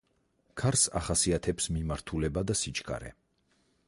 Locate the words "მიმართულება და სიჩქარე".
1.75-3.13